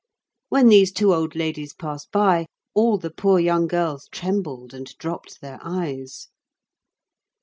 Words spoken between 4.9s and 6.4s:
dropped their eyes.